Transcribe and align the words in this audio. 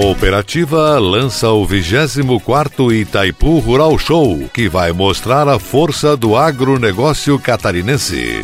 Cooperativa 0.00 0.96
lança 1.00 1.50
o 1.50 1.66
24º 1.66 2.94
Itaipu 2.94 3.58
Rural 3.58 3.98
Show, 3.98 4.48
que 4.54 4.68
vai 4.68 4.92
mostrar 4.92 5.48
a 5.48 5.58
força 5.58 6.16
do 6.16 6.36
agronegócio 6.36 7.36
catarinense. 7.36 8.40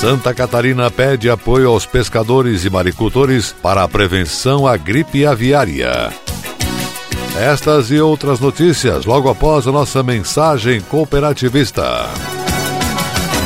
Santa 0.00 0.32
Catarina 0.32 0.88
pede 0.92 1.28
apoio 1.28 1.70
aos 1.70 1.86
pescadores 1.86 2.64
e 2.64 2.70
maricultores 2.70 3.52
para 3.60 3.82
a 3.82 3.88
prevenção 3.88 4.64
à 4.64 4.76
gripe 4.76 5.26
aviária. 5.26 6.12
Estas 7.36 7.90
e 7.90 7.98
outras 7.98 8.38
notícias 8.38 9.04
logo 9.04 9.28
após 9.28 9.66
a 9.66 9.72
nossa 9.72 10.04
mensagem 10.04 10.80
cooperativista. 10.82 12.08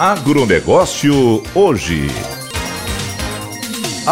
Agronegócio 0.00 1.42
hoje. 1.54 2.08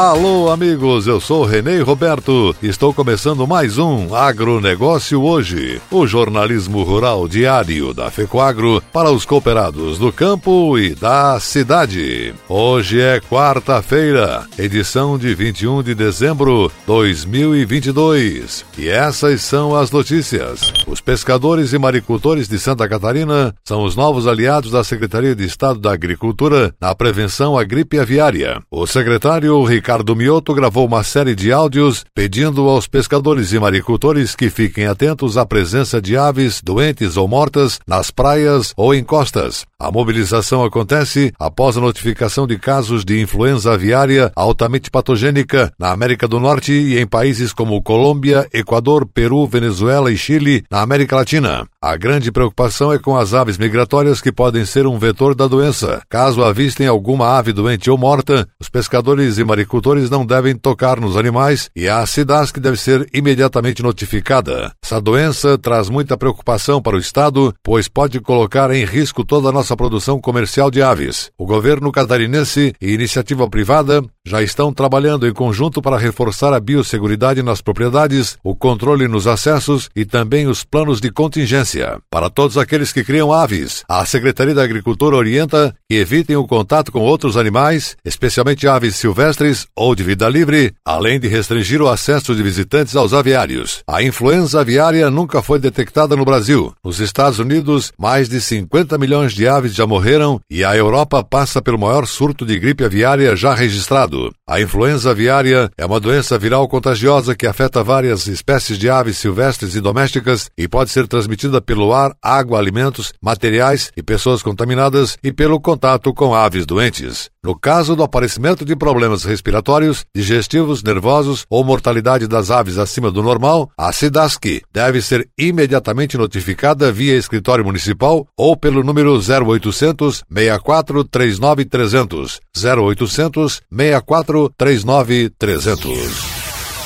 Alô, 0.00 0.48
amigos, 0.48 1.08
eu 1.08 1.20
sou 1.20 1.44
Renê 1.44 1.80
Roberto. 1.80 2.54
Estou 2.62 2.94
começando 2.94 3.44
mais 3.48 3.78
um 3.78 4.14
Agronegócio 4.14 5.20
Hoje, 5.20 5.82
o 5.90 6.06
jornalismo 6.06 6.84
rural 6.84 7.26
diário 7.26 7.92
da 7.92 8.08
FECOAGRO 8.08 8.80
para 8.92 9.10
os 9.10 9.24
cooperados 9.24 9.98
do 9.98 10.12
campo 10.12 10.78
e 10.78 10.94
da 10.94 11.40
cidade. 11.40 12.32
Hoje 12.48 13.00
é 13.00 13.18
quarta-feira, 13.18 14.46
edição 14.56 15.18
de 15.18 15.34
21 15.34 15.82
de 15.82 15.96
dezembro 15.96 16.68
de 16.68 16.86
2022. 16.86 18.64
E 18.78 18.88
essas 18.88 19.42
são 19.42 19.74
as 19.74 19.90
notícias. 19.90 20.72
Os 20.86 21.00
pescadores 21.00 21.72
e 21.72 21.78
maricultores 21.78 22.46
de 22.46 22.60
Santa 22.60 22.88
Catarina 22.88 23.52
são 23.64 23.82
os 23.82 23.96
novos 23.96 24.28
aliados 24.28 24.70
da 24.70 24.84
Secretaria 24.84 25.34
de 25.34 25.44
Estado 25.44 25.80
da 25.80 25.92
Agricultura 25.92 26.72
na 26.80 26.94
prevenção 26.94 27.58
à 27.58 27.64
gripe 27.64 27.98
aviária. 27.98 28.62
O 28.70 28.86
secretário 28.86 29.60
Ricardo 29.64 29.87
Mioto 30.14 30.52
gravou 30.52 30.86
uma 30.86 31.02
série 31.02 31.34
de 31.34 31.50
áudios 31.50 32.04
pedindo 32.14 32.68
aos 32.68 32.86
pescadores 32.86 33.52
e 33.52 33.58
maricultores 33.58 34.34
que 34.34 34.50
fiquem 34.50 34.86
atentos 34.86 35.38
à 35.38 35.46
presença 35.46 36.00
de 36.00 36.16
aves 36.16 36.60
doentes 36.62 37.16
ou 37.16 37.26
mortas 37.26 37.80
nas 37.86 38.10
praias 38.10 38.74
ou 38.76 38.94
em 38.94 39.02
costas. 39.02 39.64
A 39.80 39.90
mobilização 39.90 40.64
acontece 40.64 41.32
após 41.38 41.76
a 41.76 41.80
notificação 41.80 42.46
de 42.46 42.58
casos 42.58 43.04
de 43.04 43.20
influenza 43.20 43.72
aviária 43.72 44.30
altamente 44.36 44.90
patogênica 44.90 45.72
na 45.78 45.90
América 45.90 46.28
do 46.28 46.38
Norte 46.38 46.72
e 46.72 46.98
em 46.98 47.06
países 47.06 47.52
como 47.52 47.82
Colômbia, 47.82 48.46
Equador, 48.52 49.06
Peru, 49.06 49.46
Venezuela 49.46 50.12
e 50.12 50.16
Chile, 50.16 50.64
na 50.70 50.82
América 50.82 51.16
Latina. 51.16 51.66
A 51.80 51.96
grande 51.96 52.32
preocupação 52.32 52.92
é 52.92 52.98
com 52.98 53.16
as 53.16 53.32
aves 53.32 53.56
migratórias 53.56 54.20
que 54.20 54.32
podem 54.32 54.64
ser 54.64 54.84
um 54.84 54.98
vetor 54.98 55.32
da 55.32 55.46
doença. 55.46 56.02
Caso 56.08 56.42
avistem 56.42 56.88
alguma 56.88 57.38
ave 57.38 57.52
doente 57.52 57.88
ou 57.88 57.96
morta, 57.96 58.48
os 58.60 58.68
pescadores 58.68 59.38
e 59.38 59.44
maricultores 59.44 60.10
não 60.10 60.26
devem 60.26 60.56
tocar 60.56 60.98
nos 60.98 61.16
animais 61.16 61.70
e 61.76 61.88
a 61.88 62.04
SIDASC 62.04 62.58
deve 62.58 62.76
ser 62.78 63.08
imediatamente 63.14 63.80
notificada. 63.80 64.72
Essa 64.84 65.00
doença 65.00 65.56
traz 65.56 65.88
muita 65.88 66.16
preocupação 66.16 66.82
para 66.82 66.96
o 66.96 66.98
Estado, 66.98 67.54
pois 67.62 67.86
pode 67.86 68.18
colocar 68.18 68.72
em 68.72 68.84
risco 68.84 69.24
toda 69.24 69.50
a 69.50 69.52
nossa 69.52 69.76
produção 69.76 70.20
comercial 70.20 70.72
de 70.72 70.82
aves. 70.82 71.30
O 71.38 71.46
governo 71.46 71.92
catarinense 71.92 72.74
e 72.82 72.92
iniciativa 72.92 73.48
privada 73.48 74.02
já 74.28 74.42
estão 74.42 74.72
trabalhando 74.72 75.26
em 75.26 75.32
conjunto 75.32 75.80
para 75.80 75.96
reforçar 75.96 76.52
a 76.52 76.60
biosseguridade 76.60 77.42
nas 77.42 77.60
propriedades, 77.60 78.36
o 78.44 78.54
controle 78.54 79.08
nos 79.08 79.26
acessos 79.26 79.88
e 79.96 80.04
também 80.04 80.46
os 80.46 80.62
planos 80.62 81.00
de 81.00 81.10
contingência. 81.10 81.98
Para 82.10 82.28
todos 82.28 82.58
aqueles 82.58 82.92
que 82.92 83.02
criam 83.02 83.32
aves, 83.32 83.82
a 83.88 84.04
Secretaria 84.04 84.54
da 84.54 84.62
Agricultura 84.62 85.16
orienta 85.16 85.74
que 85.88 85.96
evitem 85.96 86.36
o 86.36 86.46
contato 86.46 86.92
com 86.92 87.00
outros 87.00 87.36
animais, 87.36 87.96
especialmente 88.04 88.68
aves 88.68 88.96
silvestres 88.96 89.66
ou 89.74 89.94
de 89.94 90.02
vida 90.02 90.28
livre, 90.28 90.74
além 90.84 91.18
de 91.18 91.26
restringir 91.26 91.80
o 91.80 91.88
acesso 91.88 92.34
de 92.34 92.42
visitantes 92.42 92.94
aos 92.94 93.12
aviários. 93.12 93.82
A 93.86 94.02
influenza 94.02 94.60
aviária 94.60 95.10
nunca 95.10 95.42
foi 95.42 95.58
detectada 95.58 96.14
no 96.14 96.24
Brasil. 96.24 96.72
Nos 96.84 97.00
Estados 97.00 97.38
Unidos, 97.38 97.92
mais 97.98 98.28
de 98.28 98.40
50 98.40 98.98
milhões 98.98 99.32
de 99.32 99.48
aves 99.48 99.74
já 99.74 99.86
morreram 99.86 100.40
e 100.50 100.62
a 100.62 100.76
Europa 100.76 101.24
passa 101.24 101.62
pelo 101.62 101.78
maior 101.78 102.06
surto 102.06 102.44
de 102.44 102.58
gripe 102.58 102.84
aviária 102.84 103.34
já 103.34 103.54
registrado. 103.54 104.17
A 104.46 104.60
influenza 104.60 105.10
aviária 105.10 105.70
é 105.76 105.84
uma 105.84 106.00
doença 106.00 106.38
viral 106.38 106.66
contagiosa 106.68 107.34
que 107.34 107.46
afeta 107.46 107.82
várias 107.82 108.26
espécies 108.26 108.78
de 108.78 108.88
aves 108.88 109.18
silvestres 109.18 109.74
e 109.74 109.80
domésticas 109.80 110.50
e 110.56 110.66
pode 110.66 110.90
ser 110.90 111.06
transmitida 111.06 111.60
pelo 111.60 111.92
ar, 111.92 112.14
água, 112.22 112.58
alimentos, 112.58 113.12
materiais 113.22 113.90
e 113.96 114.02
pessoas 114.02 114.42
contaminadas 114.42 115.16
e 115.22 115.32
pelo 115.32 115.60
contato 115.60 116.12
com 116.14 116.34
aves 116.34 116.64
doentes. 116.64 117.30
No 117.42 117.58
caso 117.58 117.94
do 117.94 118.02
aparecimento 118.02 118.64
de 118.64 118.74
problemas 118.74 119.24
respiratórios, 119.24 120.04
digestivos, 120.14 120.82
nervosos 120.82 121.46
ou 121.48 121.62
mortalidade 121.62 122.26
das 122.26 122.50
aves 122.50 122.78
acima 122.78 123.10
do 123.10 123.22
normal, 123.22 123.70
a 123.78 123.92
SIDASC 123.92 124.62
deve 124.72 125.00
ser 125.00 125.28
imediatamente 125.38 126.18
notificada 126.18 126.90
via 126.90 127.16
escritório 127.16 127.64
municipal 127.64 128.26
ou 128.36 128.56
pelo 128.56 128.82
número 128.82 129.14
0800 129.18 130.24
64 130.28 131.04
39 131.04 131.64
300 131.64 132.40
0800 132.56 133.62
64 133.72 134.07
39 134.56 135.30
300. 135.38 136.38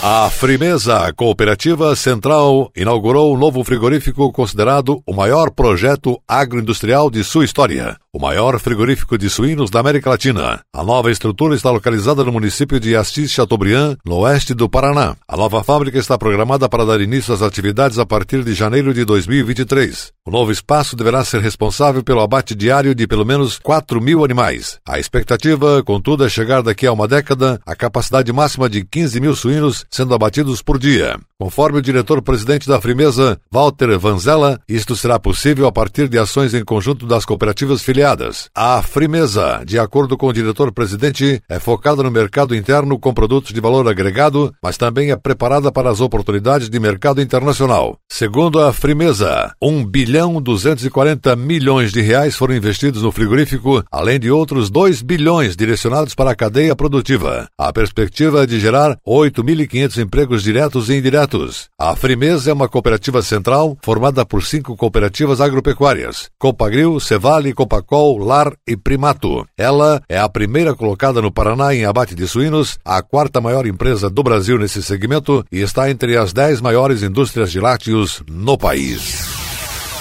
A 0.02 0.28
Frimeza 0.28 1.12
Cooperativa 1.14 1.94
Central 1.94 2.72
inaugurou 2.74 3.32
um 3.32 3.38
novo 3.38 3.62
frigorífico 3.62 4.32
considerado 4.32 5.00
o 5.06 5.14
maior 5.14 5.52
projeto 5.52 6.20
agroindustrial 6.26 7.08
de 7.08 7.22
sua 7.22 7.44
história. 7.44 8.01
O 8.14 8.20
maior 8.20 8.60
frigorífico 8.60 9.16
de 9.16 9.30
suínos 9.30 9.70
da 9.70 9.80
América 9.80 10.10
Latina. 10.10 10.60
A 10.70 10.84
nova 10.84 11.10
estrutura 11.10 11.54
está 11.54 11.70
localizada 11.70 12.22
no 12.22 12.30
município 12.30 12.78
de 12.78 12.94
Assis 12.94 13.30
Chateaubriand, 13.30 13.96
no 14.04 14.16
oeste 14.16 14.52
do 14.52 14.68
Paraná. 14.68 15.16
A 15.26 15.34
nova 15.34 15.64
fábrica 15.64 15.98
está 15.98 16.18
programada 16.18 16.68
para 16.68 16.84
dar 16.84 17.00
início 17.00 17.32
às 17.32 17.40
atividades 17.40 17.98
a 17.98 18.04
partir 18.04 18.44
de 18.44 18.52
janeiro 18.52 18.92
de 18.92 19.06
2023. 19.06 20.12
O 20.26 20.30
novo 20.30 20.52
espaço 20.52 20.94
deverá 20.94 21.24
ser 21.24 21.40
responsável 21.40 22.04
pelo 22.04 22.20
abate 22.20 22.54
diário 22.54 22.94
de 22.94 23.06
pelo 23.06 23.24
menos 23.24 23.58
4 23.58 23.98
mil 23.98 24.22
animais. 24.22 24.78
A 24.86 24.98
expectativa, 24.98 25.82
contudo, 25.82 26.26
é 26.26 26.28
chegar 26.28 26.62
daqui 26.62 26.86
a 26.86 26.92
uma 26.92 27.08
década 27.08 27.62
à 27.64 27.74
capacidade 27.74 28.30
máxima 28.30 28.68
de 28.68 28.84
15 28.84 29.20
mil 29.22 29.34
suínos 29.34 29.86
sendo 29.90 30.14
abatidos 30.14 30.60
por 30.60 30.78
dia. 30.78 31.18
Conforme 31.40 31.78
o 31.78 31.82
diretor-presidente 31.82 32.68
da 32.68 32.80
Frimeza, 32.80 33.40
Walter 33.50 33.98
Vanzella, 33.98 34.60
isto 34.68 34.94
será 34.94 35.18
possível 35.18 35.66
a 35.66 35.72
partir 35.72 36.08
de 36.08 36.16
ações 36.16 36.54
em 36.54 36.64
conjunto 36.64 37.04
das 37.04 37.24
cooperativas 37.24 37.82
A 38.54 38.82
Frimeza, 38.82 39.62
de 39.64 39.78
acordo 39.78 40.16
com 40.16 40.26
o 40.26 40.32
diretor-presidente, 40.32 41.42
é 41.48 41.58
focada 41.58 42.02
no 42.02 42.10
mercado 42.10 42.54
interno 42.54 42.98
com 42.98 43.14
produtos 43.14 43.52
de 43.52 43.60
valor 43.60 43.88
agregado, 43.88 44.52
mas 44.62 44.76
também 44.76 45.10
é 45.10 45.16
preparada 45.16 45.70
para 45.70 45.90
as 45.90 46.00
oportunidades 46.00 46.68
de 46.68 46.80
mercado 46.80 47.20
internacional. 47.20 47.98
Segundo 48.10 48.60
a 48.60 48.72
Frimeza, 48.72 49.52
1 49.62 49.84
bilhão 49.84 50.40
240 50.40 51.36
milhões 51.36 51.92
de 51.92 52.00
reais 52.00 52.36
foram 52.36 52.54
investidos 52.54 53.02
no 53.02 53.12
frigorífico, 53.12 53.84
além 53.90 54.18
de 54.18 54.30
outros 54.30 54.70
2 54.70 55.02
bilhões 55.02 55.56
direcionados 55.56 56.14
para 56.14 56.30
a 56.30 56.36
cadeia 56.36 56.74
produtiva. 56.74 57.46
A 57.58 57.72
perspectiva 57.72 58.42
é 58.42 58.46
de 58.46 58.58
gerar 58.58 58.96
8.500 59.06 60.02
empregos 60.02 60.42
diretos 60.42 60.88
e 60.88 60.94
indiretos 60.94 61.22
a 61.78 61.96
Frimeza 61.96 62.50
é 62.50 62.54
uma 62.54 62.68
cooperativa 62.68 63.22
central 63.22 63.76
formada 63.82 64.24
por 64.24 64.44
cinco 64.44 64.76
cooperativas 64.76 65.40
agropecuárias: 65.40 66.30
Copagril, 66.38 67.00
Cevale, 67.00 67.52
Copacol, 67.52 67.82
Lar 68.18 68.54
e 68.66 68.76
Primato. 68.76 69.46
Ela 69.56 70.02
é 70.08 70.18
a 70.18 70.28
primeira 70.28 70.74
colocada 70.74 71.20
no 71.20 71.30
Paraná 71.30 71.74
em 71.74 71.84
abate 71.84 72.14
de 72.14 72.26
suínos, 72.26 72.78
a 72.84 73.02
quarta 73.02 73.40
maior 73.40 73.66
empresa 73.66 74.08
do 74.08 74.22
Brasil 74.22 74.58
nesse 74.58 74.82
segmento 74.82 75.44
e 75.50 75.60
está 75.60 75.90
entre 75.90 76.16
as 76.16 76.32
dez 76.32 76.60
maiores 76.60 77.02
indústrias 77.02 77.50
de 77.52 77.60
lácteos 77.60 78.22
no 78.28 78.56
país. 78.56 79.31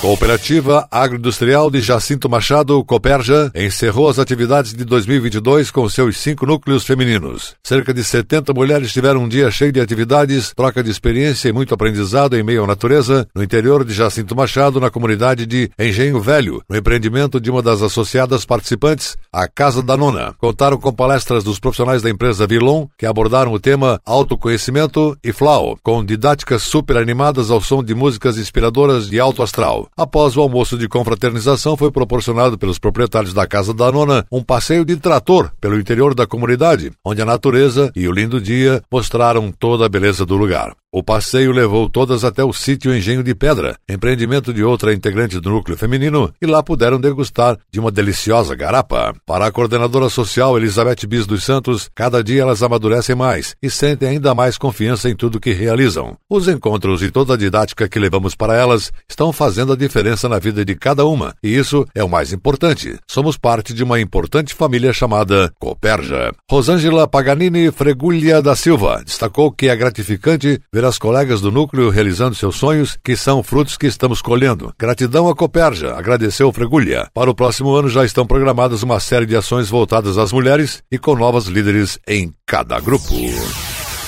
Cooperativa 0.02 0.88
Agroindustrial 0.90 1.70
de 1.70 1.80
Jacinto 1.80 2.28
Machado, 2.28 2.84
Coperja, 2.84 3.52
encerrou 3.54 4.10
as 4.10 4.18
atividades 4.18 4.74
de 4.74 4.84
2022 4.84 5.70
com 5.70 5.88
seus 5.88 6.18
cinco 6.18 6.44
núcleos 6.44 6.84
femininos. 6.84 7.56
Cerca 7.64 7.94
de 7.94 8.04
70 8.04 8.52
mulheres 8.52 8.92
tiveram 8.92 9.26
um 9.26 9.30
dia 9.30 9.52
cheio 9.52 9.72
de 9.72 9.80
atividades, 9.80 10.54
troca 10.56 10.84
de 10.84 10.90
experiência 10.90 11.50
e 11.50 11.54
muito 11.54 11.76
aprendizado 11.76 12.36
em 12.36 12.42
meio 12.42 12.64
à 12.64 12.68
natureza 12.68 13.28
no 13.36 13.44
interior 13.44 13.86
de 13.86 13.94
Jacinto 13.94 14.36
Machado, 14.36 14.80
na 14.80 14.90
comunidade 14.90 15.46
de 15.46 15.70
Engenho 15.78 16.20
Velho, 16.20 16.64
no 16.68 16.76
empreendimento 16.76 17.40
de 17.40 17.52
uma 17.52 17.62
das 17.62 17.84
associadas 17.84 18.44
participantes, 18.44 19.16
a 19.32 19.48
Casa 19.48 19.84
da 19.84 19.96
Nona. 19.96 20.34
Contaram 20.40 20.80
com 20.80 20.92
palestras 20.92 21.44
dos 21.44 21.60
profissionais 21.60 22.02
da 22.02 22.10
empresa 22.10 22.48
Vilon, 22.48 22.88
que 22.98 23.06
abordaram 23.06 23.54
o 23.54 23.60
tema 23.60 24.02
autoconhecimento 24.04 25.16
e 25.24 25.32
flau, 25.32 25.78
com 25.84 26.04
didáticas 26.04 26.64
super 26.64 26.98
animadas 26.98 27.52
ao 27.52 27.62
som 27.62 27.84
de 27.84 27.94
músicas 27.94 28.40
inspiradoras 28.40 29.08
de 29.08 29.20
alto 29.20 29.44
astral. 29.44 29.91
Após 29.96 30.38
o 30.38 30.42
almoço 30.42 30.78
de 30.78 30.88
confraternização, 30.88 31.76
foi 31.76 31.92
proporcionado 31.92 32.58
pelos 32.58 32.80
proprietários 32.80 33.34
da 33.34 33.46
Casa 33.46 33.74
da 33.74 33.92
Nona 33.92 34.26
um 34.32 34.42
passeio 34.42 34.86
de 34.86 34.96
trator 34.96 35.52
pelo 35.60 35.80
interior 35.80 36.16
da 36.16 36.26
comunidade, 36.26 36.92
onde 37.06 37.22
a 37.22 37.26
natureza 37.26 37.92
e 37.96 38.08
o 38.08 38.12
lindo 38.12 38.40
dia 38.40 38.82
mostraram 38.92 39.52
toda 39.52 39.86
a 39.86 39.90
beleza 39.90 40.26
do 40.26 40.38
lugar. 40.38 40.74
O 40.94 41.02
passeio 41.02 41.54
levou 41.54 41.88
todas 41.88 42.26
até 42.26 42.44
o 42.44 42.52
sítio 42.52 42.94
Engenho 42.94 43.24
de 43.24 43.34
Pedra, 43.34 43.78
empreendimento 43.88 44.54
de 44.54 44.62
outra 44.62 44.94
integrante 44.94 45.40
do 45.40 45.50
núcleo 45.50 45.78
feminino, 45.78 46.34
e 46.42 46.46
lá 46.46 46.62
puderam 46.62 47.00
degustar 47.00 47.58
de 47.72 47.80
uma 47.80 47.90
deliciosa 47.90 48.54
garapa. 48.56 49.14
Para 49.26 49.46
a 49.46 49.52
coordenadora 49.54 50.10
social 50.10 50.58
Elizabeth 50.58 51.08
Bis 51.08 51.26
dos 51.26 51.46
Santos, 51.46 51.90
cada 51.96 52.22
dia 52.22 52.42
elas 52.42 52.62
amadurecem 52.62 53.16
mais 53.16 53.56
e 53.64 53.70
sentem 53.70 54.10
ainda 54.10 54.36
mais 54.36 54.58
confiança 54.58 55.10
em 55.10 55.16
tudo 55.16 55.40
que 55.40 55.54
realizam. 55.54 56.18
Os 56.30 56.50
encontros 56.50 57.02
e 57.02 57.10
toda 57.10 57.36
a 57.36 57.38
didática 57.38 57.88
que 57.88 57.98
levamos 57.98 58.36
para 58.36 58.54
elas 58.54 58.92
estão 59.10 59.32
fazendo 59.32 59.72
a 59.72 59.78
diferença 59.78 60.28
na 60.28 60.40
vida 60.40 60.66
de 60.66 60.76
cada 60.76 61.06
uma, 61.06 61.34
e 61.42 61.56
isso 61.56 61.88
é 61.96 62.04
o 62.04 62.10
mais 62.10 62.34
importante. 62.34 63.00
Somos 63.08 63.38
parte 63.38 63.74
de 63.74 63.82
uma 63.82 64.02
importante 64.02 64.54
família 64.54 64.92
chamada 64.92 65.54
Coperja. 65.58 66.34
Rosângela 66.52 67.08
Paganini 67.08 67.72
Fregulha 67.72 68.42
da 68.42 68.58
Silva 68.58 69.02
destacou 69.06 69.54
que 69.54 69.70
é 69.70 69.76
gratificante 69.78 70.60
ver 70.74 70.81
ver 70.82 70.88
as 70.88 70.98
colegas 70.98 71.42
do 71.42 71.52
núcleo 71.52 71.90
realizando 71.90 72.36
seus 72.36 72.56
sonhos, 72.56 72.98
que 73.04 73.16
são 73.16 73.44
frutos 73.44 73.78
que 73.78 73.86
estamos 73.86 74.22
colhendo. 74.22 74.74
Gratidão 74.80 75.30
à 75.30 75.36
Coperja, 75.36 75.96
agradeceu 75.96 76.52
Fregulha. 76.52 77.08
Para 77.14 77.30
o 77.30 77.36
próximo 77.36 77.74
ano 77.76 77.88
já 77.88 78.04
estão 78.04 78.26
programadas 78.26 78.82
uma 78.82 79.00
série 79.00 79.28
de 79.28 79.36
ações 79.36 79.70
voltadas 79.70 80.18
às 80.18 80.32
mulheres 80.32 80.82
e 80.92 80.98
com 80.98 81.16
novas 81.16 81.46
líderes 81.46 82.00
em 82.08 82.34
cada 82.48 82.80
grupo. 82.80 83.14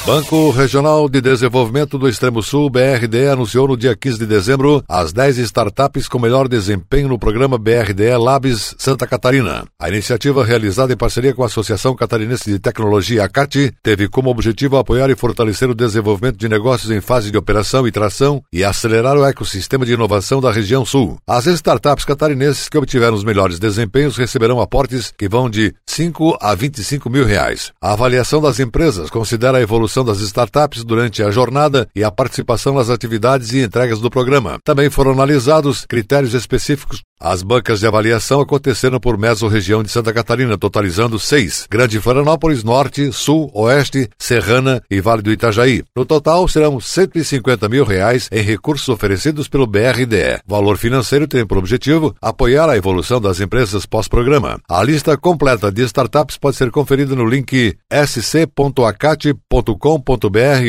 Banco 0.06 0.52
Regional 0.52 1.08
de 1.08 1.22
Desenvolvimento 1.22 1.98
do 1.98 2.10
Extremo 2.10 2.44
Sul, 2.44 2.70
BRDE, 2.70 3.30
anunciou 3.32 3.70
no 3.70 3.78
dia 3.78 3.96
15 3.96 4.20
de 4.20 4.26
dezembro 4.26 4.84
as 4.86 5.14
10 5.14 5.38
startups 5.38 6.10
com 6.10 6.20
melhor 6.20 6.50
desempenho 6.50 7.08
no 7.08 7.18
programa 7.18 7.58
BRDE 7.58 8.18
Labs 8.18 8.76
Santa 8.78 9.08
Catarina. 9.08 9.64
A 9.80 9.88
iniciativa, 9.88 10.44
realizada 10.44 10.92
em 10.92 10.98
parceria 10.98 11.34
com 11.34 11.42
a 11.42 11.46
Associação 11.46 11.96
Catarinense 11.96 12.52
de 12.52 12.60
Tecnologia, 12.60 13.24
ACAT, 13.24 13.72
teve 13.82 14.10
como 14.10 14.30
objetivo 14.30 14.76
apoiar 14.76 15.10
e 15.10 15.16
fortalecer 15.16 15.70
o 15.70 15.76
desenvolvimento 15.76 16.36
de 16.36 16.50
negócios 16.50 16.92
em 16.92 17.00
fase 17.00 17.32
de 17.32 17.38
operação 17.38 17.88
e 17.88 17.92
tração 17.92 18.44
e 18.52 18.62
acelerar 18.62 19.16
o 19.16 19.24
ecossistema 19.24 19.86
de 19.86 19.94
inovação 19.94 20.42
da 20.42 20.52
região 20.52 20.86
sul. 20.86 21.18
As 21.26 21.46
startups 21.46 22.04
catarinenses 22.04 22.68
que 22.68 22.78
obtiveram 22.78 23.14
os 23.14 23.24
melhores 23.24 23.58
desempenhos 23.58 24.18
receberão 24.18 24.60
aportes 24.60 25.14
que 25.18 25.30
vão 25.30 25.50
de 25.50 25.74
5 25.88 26.40
a 26.42 26.54
25 26.54 27.10
mil 27.10 27.26
reais. 27.26 27.72
A 27.82 27.94
avaliação 27.94 28.42
das 28.42 28.60
empresas 28.60 29.10
considera 29.10 29.60
a 29.60 29.62
evolução 29.62 29.93
das 30.02 30.22
startups 30.22 30.86
durante 30.86 31.22
a 31.22 31.30
jornada 31.30 31.90
e 31.94 32.06
a 32.06 32.10
participação 32.10 32.76
nas 32.76 32.90
atividades 32.90 33.52
e 33.52 33.62
entregas 33.62 34.00
do 34.00 34.10
programa. 34.10 34.58
Também 34.64 34.90
foram 34.90 35.12
analisados 35.12 35.86
critérios 35.86 36.34
específicos 36.34 37.02
as 37.24 37.42
bancas 37.42 37.80
de 37.80 37.88
avaliação 37.88 38.42
aconteceram 38.42 39.00
por 39.00 39.18
meso-região 39.18 39.82
de 39.82 39.90
Santa 39.90 40.12
Catarina, 40.12 40.58
totalizando 40.58 41.18
seis: 41.18 41.66
Grande 41.72 42.02
Florianópolis, 42.02 42.64
Norte, 42.64 43.14
Sul, 43.14 43.50
Oeste, 43.54 44.10
Serrana 44.20 44.84
e 44.92 45.00
Vale 45.00 45.22
do 45.22 45.32
Itajaí. 45.32 45.84
No 45.96 46.06
total, 46.06 46.46
serão 46.50 46.80
150 46.80 47.70
mil 47.70 47.86
reais 47.86 48.28
em 48.30 48.42
recursos 48.42 48.90
oferecidos 48.90 49.48
pelo 49.48 49.66
BRDE. 49.66 50.42
O 50.46 50.52
valor 50.52 50.78
financeiro 50.78 51.26
tem 51.26 51.46
por 51.46 51.58
objetivo 51.58 52.14
apoiar 52.22 52.70
a 52.70 52.76
evolução 52.76 53.22
das 53.22 53.40
empresas 53.40 53.86
pós-programa. 53.86 54.60
A 54.68 54.84
lista 54.84 55.16
completa 55.16 55.72
de 55.72 55.84
startups 55.84 56.38
pode 56.38 56.58
ser 56.58 56.70
conferida 56.72 57.16
no 57.16 57.26
link 57.26 57.78
sc.acate.com.br 57.90 58.34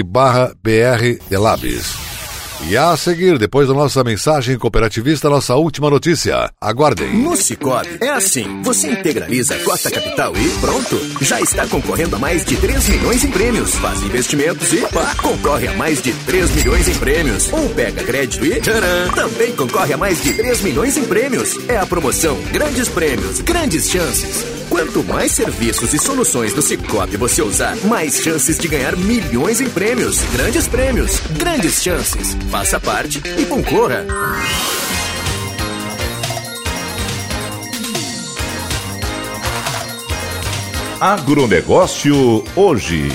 barra 0.06 0.54
BR 0.62 2.13
e 2.62 2.76
a 2.76 2.96
seguir, 2.96 3.38
depois 3.38 3.68
da 3.68 3.74
nossa 3.74 4.02
mensagem 4.02 4.58
cooperativista, 4.58 5.28
nossa 5.28 5.54
última 5.54 5.90
notícia. 5.90 6.50
Aguardem. 6.60 7.14
No 7.18 7.36
Cicobi, 7.36 7.98
é 8.00 8.08
assim. 8.10 8.62
Você 8.62 8.90
integraliza 8.90 9.54
a 9.54 9.58
cota 9.58 9.90
capital 9.90 10.32
e 10.36 10.48
pronto. 10.60 10.98
Já 11.20 11.40
está 11.40 11.66
concorrendo 11.66 12.16
a 12.16 12.18
mais 12.18 12.44
de 12.44 12.56
3 12.56 12.88
milhões 12.88 13.24
em 13.24 13.30
prêmios. 13.30 13.74
Faz 13.74 14.02
investimentos 14.02 14.72
e 14.72 14.78
pá, 14.88 15.14
concorre 15.20 15.68
a 15.68 15.74
mais 15.74 16.02
de 16.02 16.12
3 16.12 16.50
milhões 16.52 16.88
em 16.88 16.94
prêmios. 16.94 17.52
Ou 17.52 17.68
pega 17.70 18.02
crédito 18.02 18.46
e 18.46 18.60
tcharam, 18.60 19.12
também 19.14 19.54
concorre 19.54 19.92
a 19.92 19.98
mais 19.98 20.22
de 20.22 20.32
3 20.32 20.62
milhões 20.62 20.96
em 20.96 21.04
prêmios. 21.04 21.58
É 21.68 21.76
a 21.76 21.86
promoção 21.86 22.40
Grandes 22.50 22.88
Prêmios, 22.88 23.40
Grandes 23.42 23.90
Chances. 23.90 24.54
Quanto 24.68 25.04
mais 25.04 25.32
serviços 25.32 25.92
e 25.92 25.98
soluções 25.98 26.52
do 26.52 26.62
Cicobi 26.62 27.16
você 27.16 27.42
usar, 27.42 27.76
mais 27.84 28.20
chances 28.20 28.58
de 28.58 28.66
ganhar 28.66 28.96
milhões 28.96 29.60
em 29.60 29.69
prêmios. 29.69 30.20
Grandes 30.32 30.67
prêmios, 30.67 31.20
grandes 31.38 31.82
chances. 31.82 32.34
Faça 32.55 32.79
parte 32.79 33.20
e 33.37 33.46
concorra. 33.46 34.06
Agronegócio 41.01 42.44
hoje. 42.55 43.08